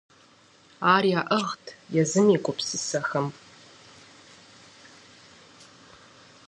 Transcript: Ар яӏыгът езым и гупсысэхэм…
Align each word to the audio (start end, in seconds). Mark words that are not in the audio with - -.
Ар 0.93 1.03
яӏыгът 1.19 1.65
езым 2.01 2.27
и 2.35 2.37
гупсысэхэм… 2.43 3.27